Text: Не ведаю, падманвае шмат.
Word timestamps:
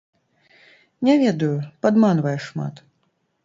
Не 1.09 1.13
ведаю, 1.25 1.51
падманвае 1.87 2.37
шмат. 2.49 2.85